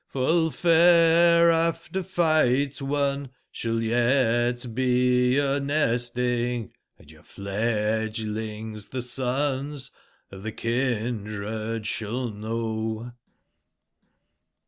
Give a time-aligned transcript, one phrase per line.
[0.09, 9.91] full fair after figbt won sball yet be your nesting; Hnd your fledglings tbc sons
[10.31, 13.11] of tbc kindred sball know.